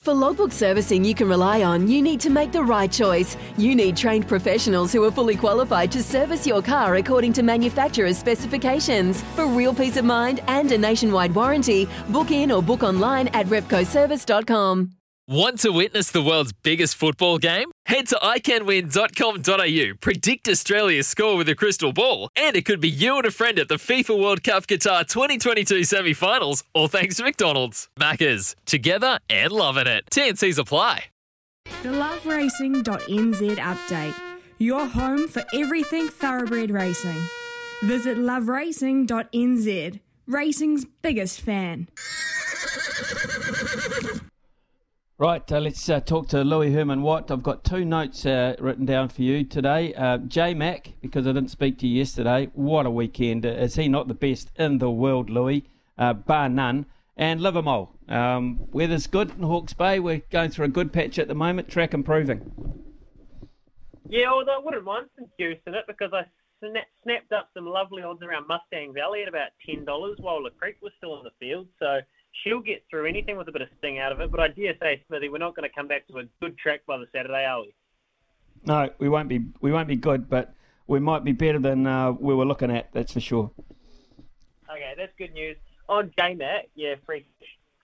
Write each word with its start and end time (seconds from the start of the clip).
For 0.00 0.14
logbook 0.14 0.52
servicing 0.52 1.04
you 1.04 1.14
can 1.14 1.28
rely 1.28 1.62
on, 1.62 1.88
you 1.88 2.00
need 2.00 2.20
to 2.20 2.30
make 2.30 2.52
the 2.52 2.62
right 2.62 2.90
choice. 2.90 3.36
You 3.58 3.74
need 3.74 3.96
trained 3.96 4.26
professionals 4.28 4.92
who 4.92 5.04
are 5.04 5.10
fully 5.10 5.36
qualified 5.36 5.92
to 5.92 6.02
service 6.02 6.46
your 6.46 6.62
car 6.62 6.94
according 6.96 7.32
to 7.34 7.42
manufacturer's 7.42 8.16
specifications. 8.16 9.22
For 9.34 9.46
real 9.46 9.74
peace 9.74 9.96
of 9.96 10.04
mind 10.04 10.40
and 10.46 10.70
a 10.72 10.78
nationwide 10.78 11.34
warranty, 11.34 11.88
book 12.08 12.30
in 12.30 12.50
or 12.50 12.62
book 12.62 12.82
online 12.82 13.28
at 13.28 13.46
repcoservice.com. 13.46 14.92
Want 15.26 15.58
to 15.60 15.70
witness 15.70 16.10
the 16.10 16.22
world's 16.22 16.54
biggest 16.54 16.94
football 16.96 17.36
game? 17.36 17.70
Head 17.88 18.06
to 18.08 18.16
iCanWin.com.au, 18.16 19.94
predict 20.02 20.46
Australia's 20.46 21.08
score 21.08 21.38
with 21.38 21.48
a 21.48 21.54
crystal 21.54 21.94
ball, 21.94 22.28
and 22.36 22.54
it 22.54 22.66
could 22.66 22.82
be 22.82 22.88
you 22.90 23.16
and 23.16 23.24
a 23.24 23.30
friend 23.30 23.58
at 23.58 23.68
the 23.68 23.76
FIFA 23.76 24.20
World 24.22 24.44
Cup 24.44 24.66
Qatar 24.66 25.08
2022 25.08 25.84
semi 25.84 26.12
finals, 26.12 26.64
all 26.74 26.88
thanks 26.88 27.16
to 27.16 27.22
McDonald's. 27.22 27.88
Maccas, 27.98 28.54
together 28.66 29.20
and 29.30 29.50
loving 29.50 29.86
it. 29.86 30.04
TNC's 30.10 30.58
apply. 30.58 31.06
The 31.82 31.88
loveracing.nz 31.88 33.56
update. 33.56 34.14
Your 34.58 34.84
home 34.84 35.26
for 35.26 35.44
everything 35.54 36.08
thoroughbred 36.08 36.70
racing. 36.70 37.22
Visit 37.82 38.18
loveracing.nz, 38.18 40.00
racing's 40.26 40.84
biggest 40.84 41.40
fan. 41.40 41.88
Right, 45.20 45.50
uh, 45.50 45.58
let's 45.58 45.88
uh, 45.88 45.98
talk 45.98 46.28
to 46.28 46.44
Louis 46.44 46.72
Herman 46.72 47.02
Watt. 47.02 47.32
I've 47.32 47.42
got 47.42 47.64
two 47.64 47.84
notes 47.84 48.24
uh, 48.24 48.54
written 48.60 48.86
down 48.86 49.08
for 49.08 49.22
you 49.22 49.42
today. 49.42 49.92
Uh, 49.92 50.18
J 50.18 50.54
Mac, 50.54 50.92
because 51.00 51.26
I 51.26 51.32
didn't 51.32 51.50
speak 51.50 51.76
to 51.78 51.88
you 51.88 51.98
yesterday. 51.98 52.50
What 52.54 52.86
a 52.86 52.90
weekend! 52.90 53.44
Uh, 53.44 53.48
is 53.48 53.74
he 53.74 53.88
not 53.88 54.06
the 54.06 54.14
best 54.14 54.52
in 54.54 54.78
the 54.78 54.92
world, 54.92 55.28
Louis? 55.28 55.64
Uh, 55.98 56.12
bar 56.12 56.48
none. 56.48 56.86
And 57.16 57.40
Livermore. 57.40 57.88
Um, 58.08 58.60
weather's 58.70 59.08
good 59.08 59.32
in 59.36 59.42
Hawke's 59.42 59.72
Bay. 59.72 59.98
We're 59.98 60.22
going 60.30 60.50
through 60.50 60.66
a 60.66 60.68
good 60.68 60.92
patch 60.92 61.18
at 61.18 61.26
the 61.26 61.34
moment. 61.34 61.68
Track 61.68 61.94
improving. 61.94 62.52
Yeah, 64.08 64.30
although 64.30 64.60
I 64.60 64.64
wouldn't 64.64 64.84
mind 64.84 65.06
some 65.16 65.26
juice 65.36 65.58
in 65.66 65.74
it 65.74 65.84
because 65.88 66.12
I 66.12 66.26
sna- 66.64 66.86
snapped 67.02 67.32
up 67.32 67.48
some 67.54 67.66
lovely 67.66 68.04
odds 68.04 68.22
around 68.22 68.46
Mustang 68.46 68.94
Valley 68.94 69.22
at 69.22 69.28
about 69.28 69.48
ten 69.66 69.84
dollars 69.84 70.18
while 70.20 70.44
the 70.44 70.50
creek 70.50 70.76
was 70.80 70.92
still 70.96 71.18
in 71.18 71.24
the 71.24 71.32
field. 71.40 71.66
So 71.80 71.98
she'll 72.32 72.60
get 72.60 72.84
through 72.90 73.06
anything 73.06 73.36
with 73.36 73.48
a 73.48 73.52
bit 73.52 73.62
of 73.62 73.68
sting 73.78 73.98
out 73.98 74.12
of 74.12 74.20
it. 74.20 74.30
But 74.30 74.40
I 74.40 74.48
dare 74.48 74.74
say, 74.80 75.02
Smithy, 75.08 75.28
we're 75.28 75.38
not 75.38 75.56
going 75.56 75.68
to 75.68 75.74
come 75.74 75.88
back 75.88 76.06
to 76.08 76.18
a 76.18 76.24
good 76.40 76.56
track 76.58 76.80
by 76.86 76.98
the 76.98 77.06
Saturday, 77.12 77.44
are 77.44 77.62
we? 77.62 77.74
No, 78.64 78.90
we 78.98 79.08
won't 79.08 79.28
be. 79.28 79.44
We 79.60 79.72
won't 79.72 79.88
be 79.88 79.96
good, 79.96 80.28
but 80.28 80.54
we 80.86 81.00
might 81.00 81.24
be 81.24 81.32
better 81.32 81.58
than 81.58 81.86
uh, 81.86 82.12
we 82.12 82.34
were 82.34 82.46
looking 82.46 82.70
at. 82.70 82.92
That's 82.92 83.12
for 83.12 83.20
sure. 83.20 83.50
Okay, 84.70 84.94
that's 84.96 85.12
good 85.16 85.32
news. 85.32 85.56
On 85.88 86.10
J-Mac, 86.18 86.68
yeah, 86.74 86.96
freak. 87.06 87.26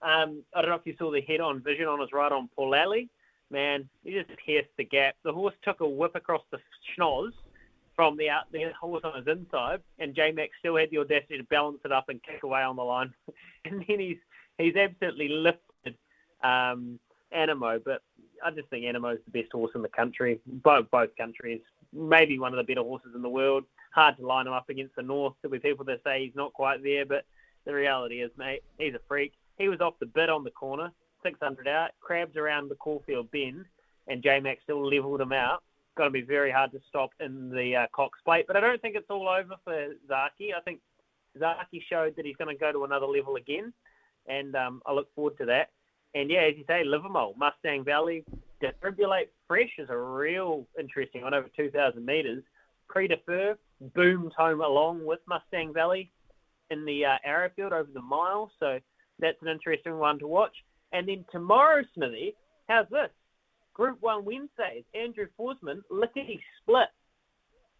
Um, 0.00 0.42
I 0.54 0.62
don't 0.62 0.70
know 0.70 0.76
if 0.76 0.86
you 0.86 0.94
saw 0.98 1.10
the 1.10 1.20
head-on 1.20 1.60
vision 1.60 1.86
on 1.86 2.00
his 2.00 2.12
right 2.12 2.32
on 2.32 2.48
Paul 2.56 2.74
Alley. 2.74 3.10
Man, 3.50 3.88
he 4.04 4.12
just 4.12 4.30
pierced 4.46 4.70
the 4.78 4.84
gap. 4.84 5.16
The 5.24 5.32
horse 5.32 5.54
took 5.62 5.80
a 5.80 5.88
whip 5.88 6.12
across 6.14 6.42
the 6.50 6.58
schnoz 6.96 7.32
from 8.00 8.16
the 8.16 8.30
out, 8.30 8.50
the 8.50 8.72
horse 8.80 9.02
on 9.04 9.14
his 9.14 9.26
inside, 9.26 9.82
and 9.98 10.14
J-Mac 10.14 10.48
still 10.58 10.74
had 10.78 10.88
the 10.90 10.96
audacity 10.96 11.36
to 11.36 11.44
balance 11.44 11.80
it 11.84 11.92
up 11.92 12.08
and 12.08 12.22
kick 12.22 12.42
away 12.44 12.62
on 12.62 12.76
the 12.76 12.82
line. 12.82 13.12
and 13.66 13.84
then 13.86 14.00
he's 14.00 14.16
he's 14.56 14.74
absolutely 14.74 15.28
lifted 15.28 15.98
um, 16.42 16.98
Anamoe, 17.36 17.84
but 17.84 18.00
I 18.42 18.52
just 18.52 18.70
think 18.70 18.86
Anamoe's 18.86 19.20
the 19.26 19.38
best 19.38 19.52
horse 19.52 19.72
in 19.74 19.82
the 19.82 19.88
country, 19.88 20.40
both 20.46 20.90
both 20.90 21.14
countries. 21.18 21.60
Maybe 21.92 22.38
one 22.38 22.54
of 22.54 22.56
the 22.56 22.64
better 22.64 22.82
horses 22.82 23.12
in 23.14 23.20
the 23.20 23.28
world. 23.28 23.64
Hard 23.92 24.16
to 24.16 24.26
line 24.26 24.46
him 24.46 24.54
up 24.54 24.70
against 24.70 24.96
the 24.96 25.02
North. 25.02 25.34
There'll 25.42 25.52
be 25.52 25.58
people 25.58 25.84
that 25.84 26.00
say 26.02 26.24
he's 26.24 26.34
not 26.34 26.54
quite 26.54 26.82
there, 26.82 27.04
but 27.04 27.26
the 27.66 27.74
reality 27.74 28.22
is, 28.22 28.30
mate, 28.38 28.62
he's 28.78 28.94
a 28.94 29.00
freak. 29.08 29.34
He 29.58 29.68
was 29.68 29.82
off 29.82 29.98
the 30.00 30.06
bit 30.06 30.30
on 30.30 30.42
the 30.42 30.50
corner, 30.50 30.90
600 31.22 31.68
out, 31.68 31.90
crabs 32.00 32.38
around 32.38 32.70
the 32.70 32.76
Caulfield 32.76 33.30
bend, 33.30 33.66
and 34.08 34.22
J 34.22 34.40
Mac 34.40 34.60
still 34.62 34.88
levelled 34.88 35.20
him 35.20 35.32
out. 35.32 35.62
Going 36.00 36.10
to 36.14 36.18
be 36.18 36.26
very 36.26 36.50
hard 36.50 36.72
to 36.72 36.80
stop 36.88 37.10
in 37.20 37.50
the 37.50 37.76
uh, 37.76 37.86
Cox 37.94 38.18
Plate, 38.24 38.46
but 38.46 38.56
I 38.56 38.60
don't 38.60 38.80
think 38.80 38.96
it's 38.96 39.10
all 39.10 39.28
over 39.28 39.54
for 39.62 39.88
Zaaki. 40.10 40.54
I 40.56 40.60
think 40.64 40.80
Zaaki 41.38 41.82
showed 41.90 42.16
that 42.16 42.24
he's 42.24 42.36
going 42.36 42.48
to 42.48 42.58
go 42.58 42.72
to 42.72 42.84
another 42.84 43.04
level 43.04 43.36
again, 43.36 43.70
and 44.26 44.56
um, 44.56 44.80
I 44.86 44.94
look 44.94 45.14
forward 45.14 45.36
to 45.36 45.44
that. 45.44 45.72
And 46.14 46.30
yeah, 46.30 46.48
as 46.50 46.54
you 46.56 46.64
say, 46.66 46.84
Livermore, 46.84 47.34
Mustang 47.36 47.84
Valley, 47.84 48.24
Defibrillate 48.62 49.28
Fresh 49.46 49.72
is 49.76 49.90
a 49.90 49.96
real 49.98 50.66
interesting 50.78 51.20
one 51.20 51.34
over 51.34 51.48
2,000 51.54 52.02
metres. 52.02 52.42
Pre-defer 52.88 53.58
boomed 53.94 54.32
home 54.38 54.62
along 54.62 55.04
with 55.04 55.20
Mustang 55.28 55.74
Valley 55.74 56.10
in 56.70 56.86
the 56.86 57.04
uh, 57.04 57.16
Arrowfield 57.26 57.74
over 57.74 57.90
the 57.92 58.00
mile, 58.00 58.50
so 58.58 58.78
that's 59.18 59.42
an 59.42 59.48
interesting 59.48 59.98
one 59.98 60.18
to 60.20 60.26
watch. 60.26 60.54
And 60.92 61.06
then 61.06 61.26
tomorrow, 61.30 61.82
Smithy, 61.94 62.36
how's 62.70 62.88
this? 62.88 63.10
Group 63.80 63.96
1 64.02 64.26
Wednesdays, 64.26 64.84
Andrew 64.94 65.26
Forsman, 65.40 65.80
Lickety 65.90 66.38
Split. 66.60 66.90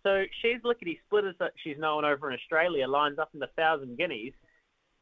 So 0.03 0.23
she's 0.41 0.57
Lickety 0.65 0.99
Split, 1.05 1.25
as 1.27 1.35
she's 1.63 1.77
known 1.77 2.07
over 2.07 2.31
in 2.31 2.39
Australia, 2.39 2.89
lines 2.89 3.19
up 3.19 3.29
in 3.35 3.41
the 3.41 3.51
Thousand 3.55 3.99
Guineas. 3.99 4.33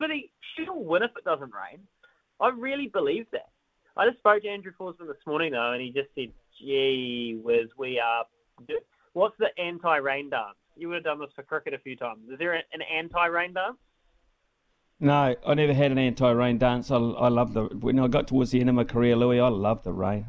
But 0.00 0.10
he, 0.10 0.32
she'll 0.56 0.82
win 0.82 1.04
if 1.04 1.12
it 1.16 1.22
doesn't 1.22 1.53
rain. 1.54 1.78
I 2.41 2.48
really 2.48 2.88
believe 2.88 3.26
that. 3.31 3.50
I 3.97 4.08
just 4.08 4.19
spoke 4.19 4.42
to 4.42 4.48
Andrew 4.48 4.72
Forsman 4.76 5.06
this 5.06 5.25
morning, 5.25 5.53
though, 5.53 5.70
and 5.70 5.81
he 5.81 5.92
just 5.92 6.08
said, 6.16 6.32
gee 6.58 7.38
whiz, 7.44 7.69
we 7.78 8.00
are... 8.00 8.25
What's 9.12 9.37
the 9.38 9.50
anti-rain 9.56 10.31
dance? 10.31 10.56
You 10.75 10.88
would 10.88 10.97
have 10.97 11.04
done 11.04 11.20
this 11.20 11.31
for 11.37 11.44
cricket 11.44 11.75
a 11.75 11.78
few 11.78 11.94
times. 11.94 12.28
Is 12.28 12.41
there 12.41 12.54
an 12.54 12.82
anti-rain 12.92 13.53
dance? 13.53 13.76
No, 14.98 15.37
I 15.47 15.54
never 15.54 15.75
had 15.75 15.92
an 15.92 15.98
anti-rain 15.98 16.58
dance. 16.58 16.91
I, 16.91 16.97
I 16.97 17.28
love 17.28 17.54
the 17.54 17.66
when 17.66 18.00
I 18.00 18.08
got 18.08 18.26
towards 18.26 18.50
the 18.50 18.58
end 18.58 18.69
of 18.69 18.75
my 18.75 18.82
career, 18.82 19.14
Louis. 19.14 19.38
I 19.38 19.47
love 19.47 19.84
the 19.84 19.92
rain. 19.92 20.26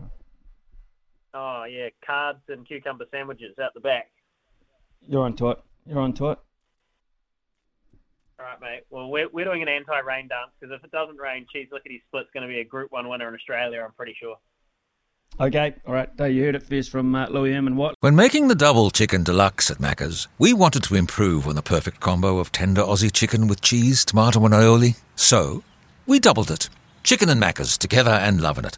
Oh 1.34 1.66
yeah, 1.66 1.90
cards 2.06 2.40
and 2.48 2.68
cucumber 2.68 3.06
sandwiches 3.12 3.58
out 3.60 3.74
the 3.74 3.80
back. 3.80 4.10
You're 5.08 5.24
on 5.24 5.36
to 5.38 5.52
it. 5.52 5.60
You're 5.86 6.00
on 6.00 6.14
to 6.14 6.32
it. 6.32 6.40
All 8.40 8.46
right, 8.46 8.62
mate. 8.62 8.82
Well, 8.90 9.10
we're, 9.10 9.28
we're 9.30 9.46
doing 9.46 9.62
an 9.62 9.68
anti-rain 9.68 10.30
dance 10.30 10.52
because 10.60 10.74
if 10.74 10.84
it 10.84 10.92
doesn't 10.92 11.18
rain, 11.18 11.46
Cheese 11.52 11.68
Lickety 11.74 12.02
Split's 12.08 12.30
going 12.34 12.48
to 12.48 12.48
be 12.48 12.62
a 12.62 12.64
Group 12.64 12.92
One 12.92 13.10
winner 13.10 13.28
in 13.28 13.34
Australia. 13.34 13.82
I'm 13.84 13.92
pretty 13.92 14.16
sure. 14.18 14.38
Okay, 15.42 15.76
all 15.86 15.94
right. 15.94 16.10
So 16.18 16.26
you 16.26 16.44
heard 16.44 16.56
it 16.56 16.64
first 16.64 16.90
from 16.90 17.14
uh, 17.16 17.28
Louis 17.28 17.54
Herman 17.54 17.76
Watt. 17.76 17.96
When 18.00 18.16
making 18.16 18.48
the 18.48 18.56
double 18.56 18.92
chicken 18.92 19.24
deluxe 19.24 19.70
at 19.70 19.78
Macca's, 19.78 20.28
we 20.38 20.54
wanted 20.54 20.84
to 20.84 20.96
improve 20.96 21.48
on 21.48 21.56
the 21.56 21.62
perfect 21.62 22.00
combo 22.00 22.40
of 22.40 22.52
tender 22.52 22.82
Aussie 22.82 23.12
chicken 23.12 23.48
with 23.48 23.62
cheese, 23.62 24.04
tomato, 24.06 24.44
and 24.46 24.54
aioli. 24.54 24.98
So 25.16 25.64
we 26.06 26.20
doubled 26.20 26.52
it. 26.52 26.70
Chicken 27.04 27.30
and 27.30 27.42
Macca's 27.42 27.78
together 27.78 28.12
and 28.12 28.42
loving 28.42 28.66
it. 28.66 28.78